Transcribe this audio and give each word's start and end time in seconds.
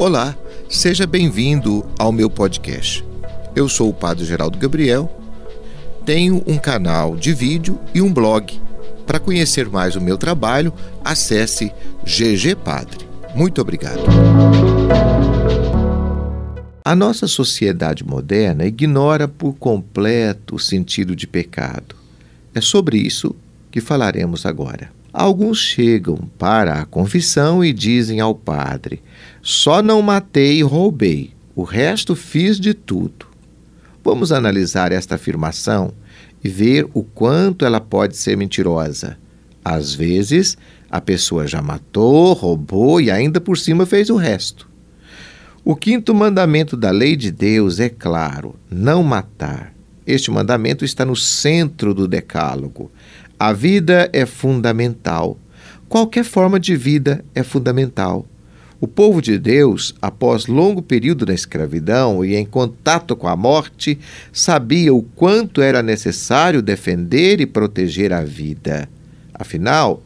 Olá, 0.00 0.34
seja 0.66 1.06
bem-vindo 1.06 1.86
ao 1.98 2.10
meu 2.10 2.30
podcast. 2.30 3.04
Eu 3.54 3.68
sou 3.68 3.90
o 3.90 3.92
Padre 3.92 4.24
Geraldo 4.24 4.56
Gabriel, 4.56 5.14
tenho 6.06 6.42
um 6.46 6.56
canal 6.56 7.14
de 7.14 7.34
vídeo 7.34 7.78
e 7.92 8.00
um 8.00 8.10
blog. 8.10 8.58
Para 9.06 9.20
conhecer 9.20 9.68
mais 9.68 9.96
o 9.96 10.00
meu 10.00 10.16
trabalho, 10.16 10.72
acesse 11.04 11.70
GG 12.02 12.56
Padre. 12.64 13.06
Muito 13.34 13.60
obrigado. 13.60 14.00
A 16.82 16.96
nossa 16.96 17.26
sociedade 17.26 18.02
moderna 18.02 18.64
ignora 18.64 19.28
por 19.28 19.52
completo 19.52 20.54
o 20.54 20.58
sentido 20.58 21.14
de 21.14 21.26
pecado. 21.26 21.94
É 22.54 22.62
sobre 22.62 22.96
isso 22.96 23.36
que 23.70 23.82
falaremos 23.82 24.46
agora. 24.46 24.98
Alguns 25.12 25.58
chegam 25.58 26.16
para 26.38 26.74
a 26.74 26.84
confissão 26.84 27.64
e 27.64 27.72
dizem 27.72 28.20
ao 28.20 28.34
padre: 28.34 29.02
Só 29.42 29.82
não 29.82 30.00
matei 30.02 30.58
e 30.58 30.62
roubei, 30.62 31.32
o 31.54 31.62
resto 31.62 32.14
fiz 32.14 32.60
de 32.60 32.74
tudo. 32.74 33.26
Vamos 34.04 34.32
analisar 34.32 34.92
esta 34.92 35.16
afirmação 35.16 35.92
e 36.42 36.48
ver 36.48 36.88
o 36.94 37.02
quanto 37.02 37.64
ela 37.64 37.80
pode 37.80 38.16
ser 38.16 38.36
mentirosa. 38.36 39.18
Às 39.64 39.94
vezes, 39.94 40.56
a 40.90 41.00
pessoa 41.00 41.46
já 41.46 41.60
matou, 41.60 42.32
roubou 42.32 43.00
e 43.00 43.10
ainda 43.10 43.40
por 43.40 43.58
cima 43.58 43.84
fez 43.84 44.10
o 44.10 44.16
resto. 44.16 44.68
O 45.64 45.76
quinto 45.76 46.14
mandamento 46.14 46.76
da 46.76 46.90
lei 46.90 47.16
de 47.16 47.30
Deus 47.30 47.78
é 47.78 47.88
claro: 47.88 48.54
não 48.70 49.02
matar. 49.02 49.74
Este 50.06 50.30
mandamento 50.30 50.84
está 50.84 51.04
no 51.04 51.14
centro 51.14 51.92
do 51.92 52.08
Decálogo. 52.08 52.90
A 53.42 53.54
vida 53.54 54.10
é 54.12 54.26
fundamental. 54.26 55.38
Qualquer 55.88 56.24
forma 56.24 56.60
de 56.60 56.76
vida 56.76 57.24
é 57.34 57.42
fundamental. 57.42 58.26
O 58.78 58.86
povo 58.86 59.22
de 59.22 59.38
Deus, 59.38 59.94
após 60.02 60.46
longo 60.46 60.82
período 60.82 61.24
na 61.24 61.32
escravidão 61.32 62.22
e 62.22 62.36
em 62.36 62.44
contato 62.44 63.16
com 63.16 63.26
a 63.26 63.34
morte, 63.34 63.98
sabia 64.30 64.92
o 64.92 65.00
quanto 65.00 65.62
era 65.62 65.82
necessário 65.82 66.60
defender 66.60 67.40
e 67.40 67.46
proteger 67.46 68.12
a 68.12 68.22
vida. 68.22 68.86
Afinal, 69.32 70.02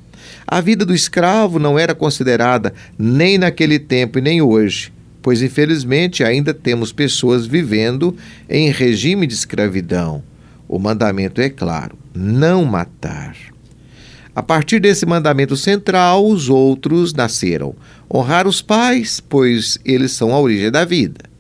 a 0.47 0.61
vida 0.61 0.87
do 0.87 0.95
escravo 0.95 1.59
não 1.59 1.77
era 1.77 1.93
considerada 1.93 2.73
nem 2.97 3.37
naquele 3.37 3.81
tempo 3.81 4.21
e 4.21 4.23
nem 4.23 4.43
hoje, 4.43 4.93
pois 5.21 5.43
infelizmente 5.43 6.23
ainda 6.23 6.55
temos 6.55 6.93
pessoas 6.93 7.47
vivendo 7.47 8.17
em 8.49 8.71
regime 8.71 9.27
de 9.27 9.35
escravidão. 9.35 10.23
O 10.75 10.79
mandamento 10.81 11.41
é 11.41 11.49
claro: 11.49 11.97
não 12.13 12.65
matar. 12.65 13.37
A 14.35 14.43
partir 14.43 14.81
desse 14.81 15.07
mandamento 15.07 15.57
central, 15.57 16.27
os 16.27 16.49
outros 16.49 17.15
nasceram. 17.15 17.77
Honrar 18.13 18.49
os 18.49 18.61
pais, 18.61 19.21
pois 19.21 19.79
eles 19.85 20.11
são 20.11 20.35
a 20.35 20.41
origem 20.41 20.73
da 20.73 20.85
vida. 20.85 21.31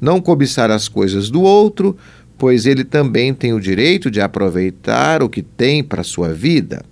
Não 0.00 0.22
cobiçar 0.22 0.70
as 0.70 0.88
coisas 0.88 1.28
do 1.28 1.42
outro, 1.42 1.98
pois 2.38 2.64
ele 2.64 2.82
também 2.82 3.34
tem 3.34 3.52
o 3.52 3.60
direito 3.60 4.10
de 4.10 4.22
aproveitar 4.22 5.22
o 5.22 5.28
que 5.28 5.42
tem 5.42 5.84
para 5.84 6.02
sua 6.02 6.32
vida. 6.32 6.82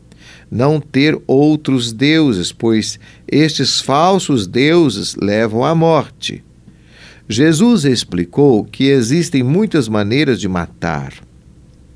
Não 0.51 0.79
ter 0.79 1.19
outros 1.27 1.95
deuses, 1.95 2.53
pois 2.53 3.01
estes 3.27 3.81
falsos 3.81 4.47
deuses 4.47 5.15
levam 5.15 5.65
à 5.65 5.75
morte. 5.75 6.45
Jesus 7.27 7.87
explicou 7.87 8.65
que 8.65 8.85
existem 8.85 9.43
muitas 9.43 9.89
maneiras 9.89 10.39
de 10.39 10.47
matar. 10.47 11.25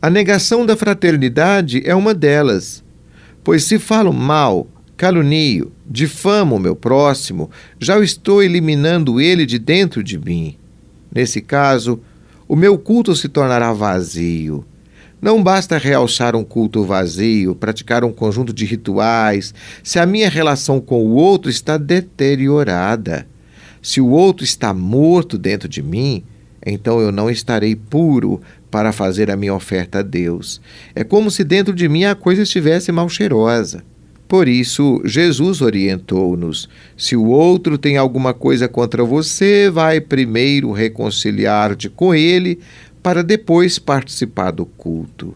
A 0.02 0.08
negação 0.08 0.64
da 0.64 0.74
fraternidade 0.78 1.82
é 1.84 1.94
uma 1.94 2.14
delas, 2.14 2.82
pois 3.44 3.64
se 3.64 3.78
falo 3.78 4.14
mal, 4.14 4.66
calunio, 4.96 5.70
difamo 5.86 6.56
o 6.56 6.58
meu 6.58 6.74
próximo, 6.74 7.50
já 7.78 7.98
estou 8.00 8.42
eliminando 8.42 9.20
ele 9.20 9.44
de 9.44 9.58
dentro 9.58 10.02
de 10.02 10.18
mim. 10.18 10.56
Nesse 11.14 11.42
caso, 11.42 12.00
o 12.48 12.56
meu 12.56 12.78
culto 12.78 13.14
se 13.14 13.28
tornará 13.28 13.74
vazio. 13.74 14.64
Não 15.20 15.42
basta 15.42 15.76
realçar 15.76 16.34
um 16.34 16.44
culto 16.44 16.82
vazio, 16.82 17.54
praticar 17.54 18.02
um 18.02 18.10
conjunto 18.10 18.54
de 18.54 18.64
rituais, 18.64 19.52
se 19.82 19.98
a 19.98 20.06
minha 20.06 20.30
relação 20.30 20.80
com 20.80 21.04
o 21.04 21.14
outro 21.14 21.50
está 21.50 21.76
deteriorada. 21.76 23.26
Se 23.82 24.00
o 24.00 24.08
outro 24.08 24.44
está 24.44 24.72
morto 24.72 25.36
dentro 25.36 25.68
de 25.68 25.82
mim, 25.82 26.24
então 26.64 27.00
eu 27.00 27.10
não 27.10 27.30
estarei 27.30 27.74
puro 27.74 28.40
para 28.70 28.92
fazer 28.92 29.30
a 29.30 29.36
minha 29.36 29.54
oferta 29.54 30.00
a 30.00 30.02
Deus. 30.02 30.60
É 30.94 31.02
como 31.02 31.30
se 31.30 31.42
dentro 31.42 31.74
de 31.74 31.88
mim 31.88 32.04
a 32.04 32.14
coisa 32.14 32.42
estivesse 32.42 32.92
mal 32.92 33.08
cheirosa. 33.08 33.82
Por 34.28 34.46
isso, 34.46 35.02
Jesus 35.04 35.60
orientou-nos: 35.60 36.68
se 36.96 37.16
o 37.16 37.26
outro 37.26 37.76
tem 37.76 37.96
alguma 37.96 38.32
coisa 38.32 38.68
contra 38.68 39.02
você, 39.02 39.68
vai 39.68 40.00
primeiro 40.00 40.70
reconciliar-te 40.70 41.88
com 41.88 42.14
ele, 42.14 42.60
para 43.02 43.24
depois 43.24 43.78
participar 43.78 44.52
do 44.52 44.64
culto. 44.64 45.34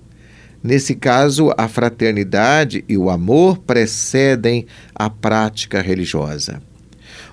Nesse 0.63 0.95
caso, 0.95 1.53
a 1.59 1.67
fraternidade 1.67 2.85
e 2.89 2.97
o 2.97 3.11
amor 3.11 3.59
precedem 3.59 4.65
a 4.95 5.11
prática 5.11 5.83
religiosa. 5.83 6.63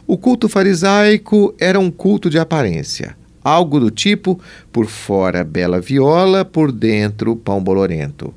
O 0.07 0.17
culto 0.17 0.49
farisaico 0.49 1.53
era 1.59 1.79
um 1.79 1.91
culto 1.91 2.29
de 2.29 2.39
aparência. 2.39 3.15
Algo 3.43 3.79
do 3.79 3.89
tipo, 3.89 4.39
por 4.71 4.85
fora 4.85 5.43
bela 5.43 5.79
viola, 5.79 6.45
por 6.45 6.71
dentro 6.71 7.35
pão 7.35 7.63
bolorento. 7.63 8.33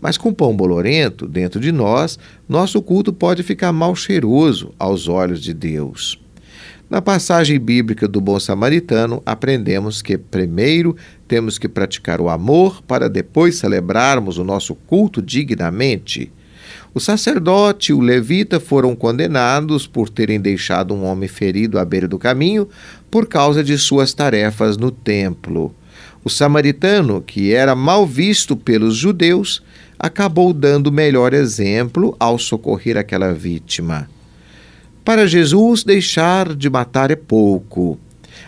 Mas 0.00 0.18
com 0.18 0.34
pão 0.34 0.54
bolorento 0.54 1.26
dentro 1.28 1.60
de 1.60 1.70
nós, 1.70 2.18
nosso 2.48 2.82
culto 2.82 3.12
pode 3.12 3.42
ficar 3.42 3.72
mal 3.72 3.94
cheiroso 3.94 4.74
aos 4.78 5.08
olhos 5.08 5.40
de 5.40 5.54
Deus. 5.54 6.20
Na 6.92 7.00
passagem 7.00 7.58
bíblica 7.58 8.06
do 8.06 8.20
bom 8.20 8.38
samaritano, 8.38 9.22
aprendemos 9.24 10.02
que 10.02 10.18
primeiro 10.18 10.94
temos 11.26 11.56
que 11.56 11.66
praticar 11.66 12.20
o 12.20 12.28
amor 12.28 12.82
para 12.82 13.08
depois 13.08 13.56
celebrarmos 13.56 14.36
o 14.36 14.44
nosso 14.44 14.74
culto 14.74 15.22
dignamente. 15.22 16.30
O 16.94 17.00
sacerdote 17.00 17.92
e 17.92 17.94
o 17.94 18.00
levita 18.00 18.60
foram 18.60 18.94
condenados 18.94 19.86
por 19.86 20.08
terem 20.08 20.40
deixado 20.40 20.94
um 20.94 21.04
homem 21.04 21.28
ferido 21.28 21.78
à 21.78 21.84
beira 21.84 22.06
do 22.06 22.18
caminho 22.18 22.68
por 23.10 23.26
causa 23.26 23.62
de 23.64 23.76
suas 23.78 24.12
tarefas 24.12 24.76
no 24.76 24.90
templo. 24.90 25.74
O 26.24 26.30
samaritano, 26.30 27.20
que 27.20 27.52
era 27.52 27.74
mal 27.74 28.06
visto 28.06 28.56
pelos 28.56 28.96
judeus, 28.96 29.62
acabou 29.98 30.52
dando 30.52 30.92
melhor 30.92 31.32
exemplo 31.32 32.16
ao 32.18 32.38
socorrer 32.38 32.96
aquela 32.96 33.32
vítima. 33.32 34.08
Para 35.04 35.26
Jesus, 35.26 35.82
deixar 35.82 36.54
de 36.54 36.70
matar 36.70 37.10
é 37.10 37.16
pouco. 37.16 37.98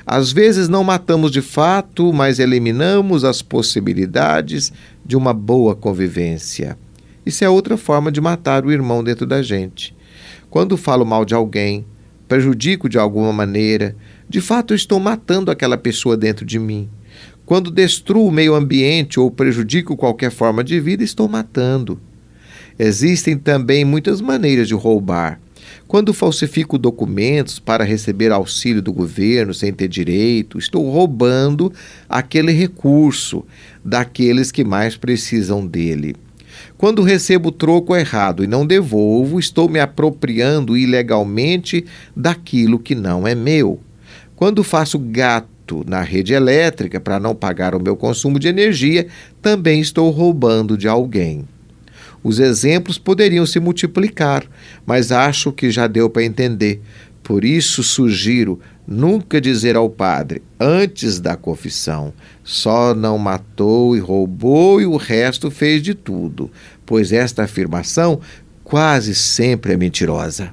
Às 0.07 0.31
vezes 0.31 0.69
não 0.69 0.85
matamos 0.85 1.31
de 1.31 1.43
fato, 1.43 2.13
mas 2.13 2.39
eliminamos 2.39 3.25
as 3.25 3.43
possibilidades 3.43 4.73
de 5.05 5.17
uma 5.17 5.33
boa 5.33 5.75
convivência. 5.75 6.77
Isso 7.25 7.45
é 7.45 7.49
outra 7.49 7.77
forma 7.77 8.13
de 8.13 8.21
matar 8.21 8.65
o 8.65 8.73
irmão 8.73 9.03
dentro 9.03 9.27
da 9.27 9.43
gente. 9.43 9.95
Quando 10.51 10.77
falo 10.77 11.05
mal 11.05 11.25
de 11.25 11.35
alguém, 11.35 11.85
prejudico 12.29 12.89
de 12.89 12.99
alguma 12.99 13.33
maneira, 13.33 13.97
de 14.29 14.41
fato 14.41 14.75
estou 14.75 15.01
matando 15.01 15.51
aquela 15.51 15.77
pessoa 15.77 16.17
dentro 16.17 16.45
de 16.45 16.59
mim. 16.59 16.89
Quando 17.47 17.71
destruo 17.71 18.27
o 18.27 18.33
meio 18.33 18.55
ambiente 18.55 19.21
ou 19.21 19.31
prejudico 19.31 19.97
qualquer 19.97 20.31
forma 20.31 20.65
de 20.65 20.81
vida, 20.81 21.05
estou 21.05 21.29
matando. 21.29 22.01
Existem 22.79 23.37
também 23.37 23.85
muitas 23.85 24.21
maneiras 24.21 24.67
de 24.67 24.75
roubar. 24.75 25.41
Quando 25.87 26.15
falsifico 26.15 26.79
documentos 26.79 27.59
para 27.59 27.85
receber 27.85 28.33
auxílio 28.33 28.81
do 28.81 28.93
governo 28.93 29.53
sem 29.53 29.73
ter 29.73 29.89
direito, 29.89 30.59
estou 30.59 30.91
roubando 30.91 31.73
aquele 32.09 32.53
recurso 32.53 33.45
daqueles 33.85 34.51
que 34.51 34.65
mais 34.65 34.97
precisam 34.97 35.67
dele. 35.67 36.17
Quando 36.77 37.03
recebo 37.03 37.51
troco 37.51 37.97
errado 37.97 38.43
e 38.45 38.47
não 38.47 38.67
devolvo, 38.67 39.39
estou 39.39 39.69
me 39.69 39.81
apropriando 39.81 40.77
ilegalmente 40.77 41.85
daquilo 42.15 42.79
que 42.79 42.95
não 42.95 43.27
é 43.27 43.35
meu. 43.35 43.81
Quando 44.37 44.65
faço 44.65 44.99
gato 44.99 45.85
na 45.87 46.03
rede 46.03 46.35
elétrica 46.35 47.01
para 47.01 47.21
não 47.21 47.35
pagar 47.35 47.75
o 47.75 47.83
meu 47.83 47.97
consumo 47.97 48.39
de 48.39 48.49
energia, 48.49 49.07
também 49.41 49.81
estou 49.81 50.11
roubando 50.11 50.77
de 50.77 50.89
alguém. 50.89 51.45
Os 52.25 52.39
exemplos 52.39 52.97
poderiam 52.97 53.45
se 53.45 53.61
multiplicar, 53.61 54.45
mas 54.87 55.13
acho 55.13 55.53
que 55.53 55.71
já 55.71 55.87
deu 55.87 56.09
para 56.09 56.25
entender. 56.25 56.81
Por 57.25 57.43
isso 57.43 57.83
sugiro 57.83 58.61
nunca 58.87 59.41
dizer 59.41 59.77
ao 59.77 59.89
padre, 59.89 60.43
antes 60.61 61.19
da 61.19 61.37
confissão, 61.37 62.13
só 62.45 62.95
não 62.95 63.17
matou 63.17 63.97
e 63.97 63.99
roubou 63.99 64.79
e 64.79 64.85
o 64.85 64.99
resto 64.99 65.51
fez 65.51 65.83
de 65.83 65.95
tudo, 65.95 66.51
pois 66.85 67.13
esta 67.13 67.45
afirmação 67.45 68.21
quase 68.63 69.15
sempre 69.15 69.73
é 69.73 69.77
mentirosa. 69.77 70.53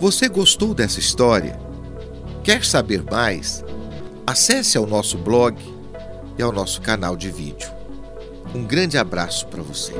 Você 0.00 0.28
gostou 0.28 0.72
dessa 0.74 0.98
história? 0.98 1.58
Quer 2.42 2.64
saber 2.64 3.02
mais? 3.02 3.62
Acesse 4.26 4.78
ao 4.78 4.86
nosso 4.86 5.18
blog 5.18 5.56
e 6.38 6.42
ao 6.42 6.52
nosso 6.52 6.80
canal 6.80 7.16
de 7.16 7.30
vídeo. 7.30 7.68
Um 8.54 8.64
grande 8.64 8.96
abraço 8.96 9.46
para 9.48 9.62
você. 9.62 9.92